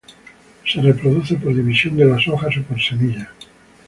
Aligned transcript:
Se 0.65 0.81
reproduce 0.81 1.35
por 1.35 1.53
división 1.55 1.95
de 1.95 2.05
las 2.05 2.27
hojas 2.27 2.57
o 2.57 2.63
por 2.63 2.81
semilla. 2.81 3.29